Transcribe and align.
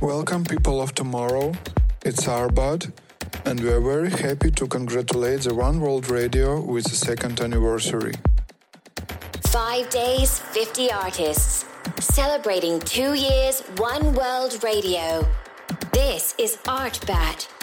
Welcome, 0.00 0.44
people 0.44 0.82
of 0.82 0.94
tomorrow. 0.94 1.52
It's 2.04 2.26
Artbat, 2.26 2.92
and 3.46 3.58
we 3.58 3.70
are 3.70 3.80
very 3.80 4.10
happy 4.10 4.50
to 4.50 4.66
congratulate 4.66 5.40
the 5.40 5.54
One 5.54 5.80
World 5.80 6.10
Radio 6.10 6.60
with 6.60 6.84
the 6.84 6.94
second 6.94 7.40
anniversary. 7.40 8.12
Five 9.46 9.88
days, 9.88 10.38
50 10.38 10.92
artists. 10.92 11.64
Celebrating 11.98 12.78
two 12.80 13.14
years, 13.14 13.62
One 13.78 14.12
World 14.14 14.62
Radio. 14.62 15.26
This 15.92 16.34
is 16.38 16.58
Artbat. 16.66 17.55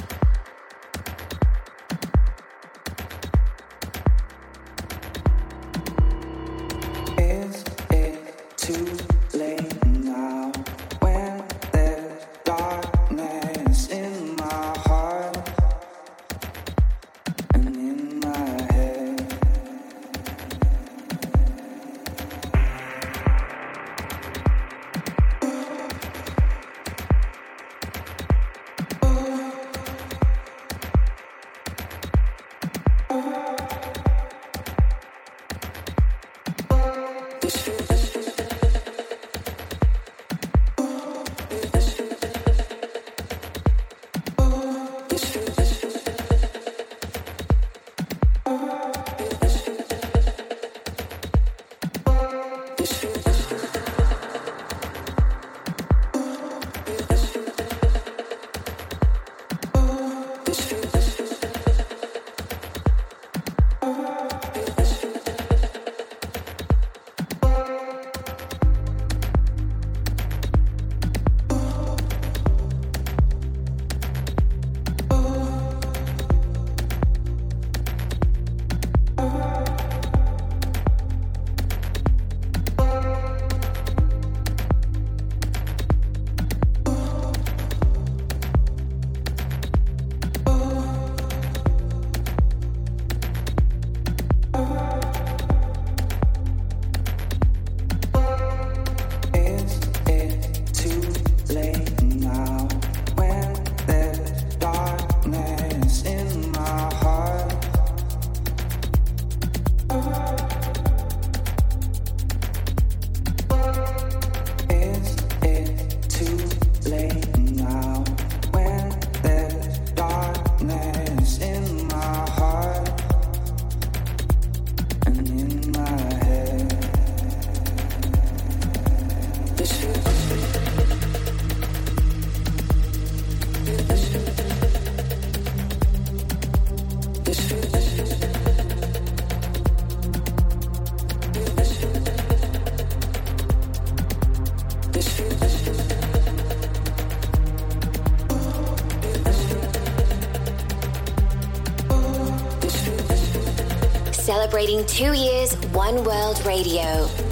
Celebrating 154.64 154.86
two 154.86 155.14
years, 155.14 155.56
One 155.74 156.04
World 156.06 156.46
Radio. 156.46 157.23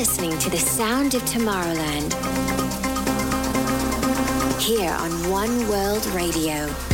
Listening 0.00 0.38
to 0.38 0.48
the 0.48 0.56
sound 0.56 1.14
of 1.14 1.20
Tomorrowland 1.24 2.14
here 4.58 4.92
on 4.92 5.10
One 5.30 5.68
World 5.68 6.06
Radio. 6.14 6.89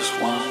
just 0.00 0.22
one. 0.22 0.49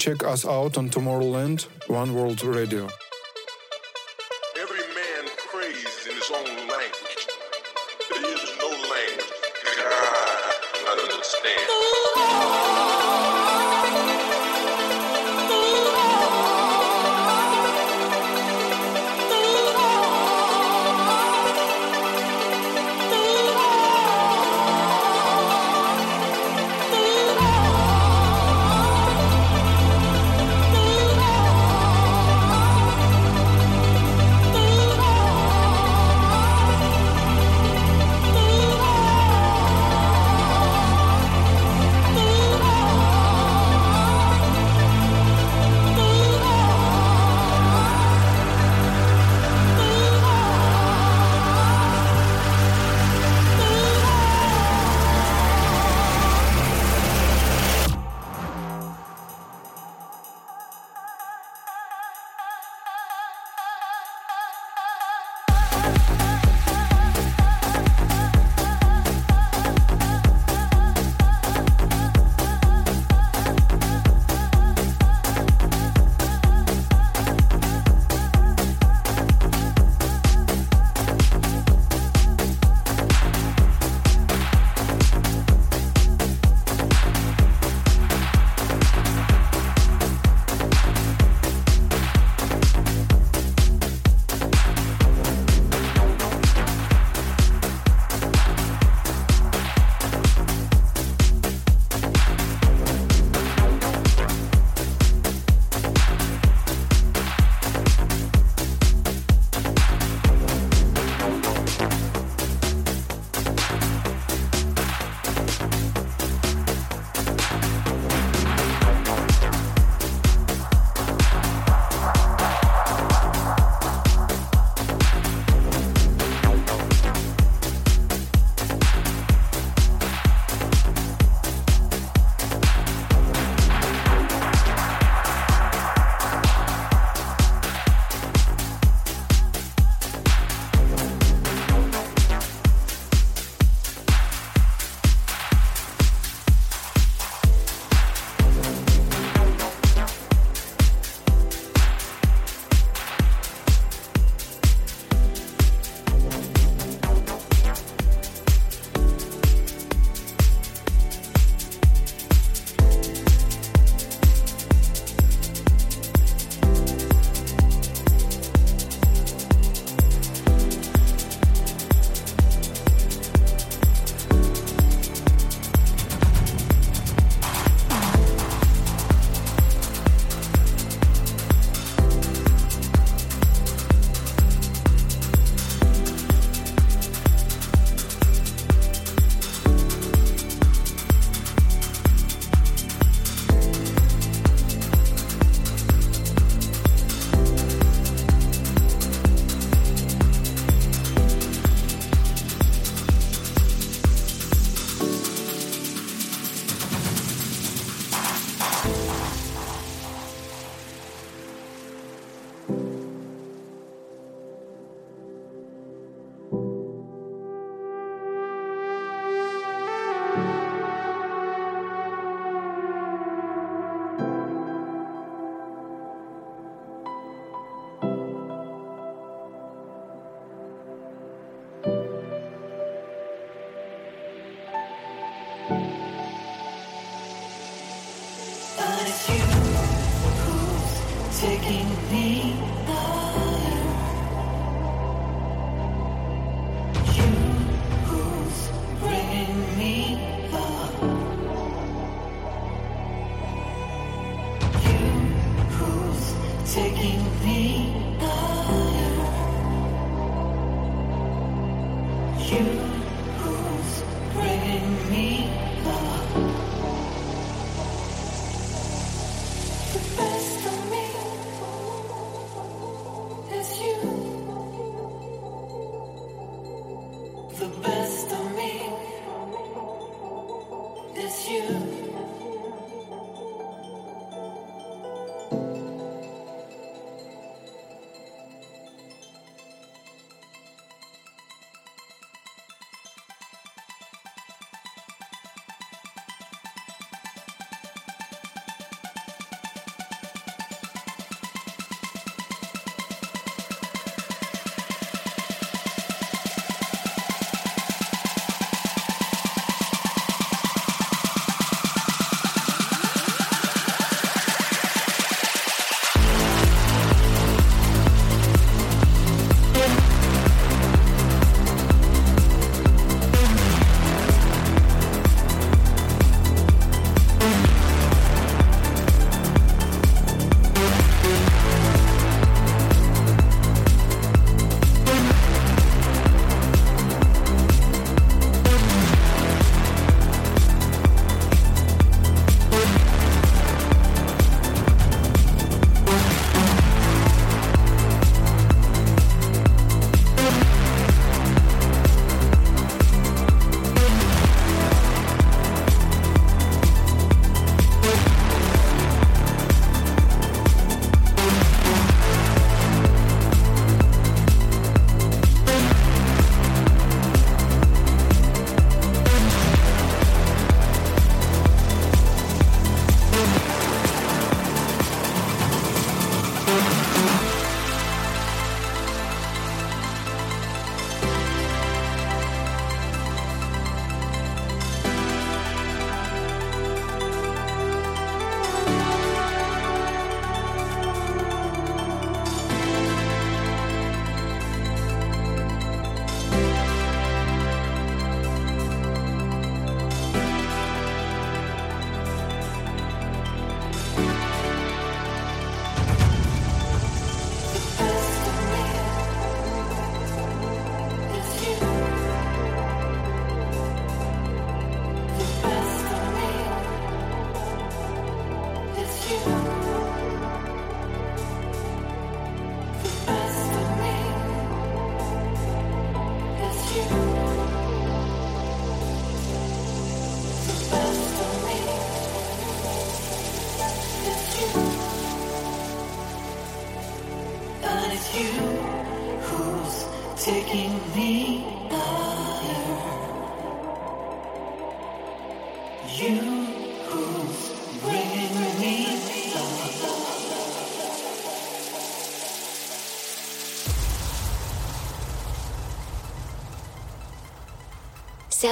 Check 0.00 0.24
us 0.24 0.46
out 0.46 0.78
on 0.78 0.88
Tomorrowland, 0.88 1.66
One 1.88 2.14
World 2.14 2.42
Radio. 2.42 2.88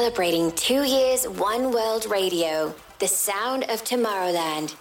Celebrating 0.08 0.50
two 0.52 0.84
years, 0.84 1.28
one 1.28 1.70
world 1.70 2.06
radio, 2.06 2.74
the 2.98 3.06
sound 3.06 3.64
of 3.64 3.84
Tomorrowland. 3.84 4.74